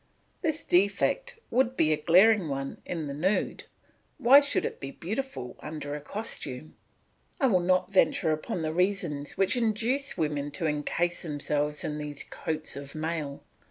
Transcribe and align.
This 0.41 0.63
defect 0.63 1.37
would 1.51 1.77
be 1.77 1.93
a 1.93 1.97
glaring 1.97 2.49
one 2.49 2.77
in 2.87 3.05
the 3.05 3.13
nude; 3.13 3.65
why 4.17 4.39
should 4.39 4.65
it 4.65 4.79
be 4.79 4.89
beautiful 4.89 5.55
under 5.59 5.91
the 5.91 5.99
costume? 5.99 6.75
I 7.39 7.45
will 7.45 7.59
not 7.59 7.93
venture 7.93 8.31
upon 8.31 8.63
the 8.63 8.73
reasons 8.73 9.37
which 9.37 9.55
induce 9.55 10.17
women 10.17 10.49
to 10.53 10.65
incase 10.65 11.21
themselves 11.21 11.83
in 11.83 11.99
these 11.99 12.23
coats 12.31 12.75
of 12.75 12.95
mail. 12.95 13.43